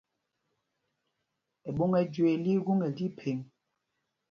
Ɛɓôŋ 1.67 1.91
ɛ́ 1.99 2.03
Jüee 2.13 2.37
lí 2.43 2.51
í 2.57 2.63
gúŋɛl 2.65 2.91
tí 2.97 3.05
phēŋ. 3.17 3.37